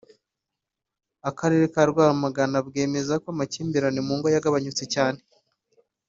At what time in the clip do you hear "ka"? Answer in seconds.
1.73-1.81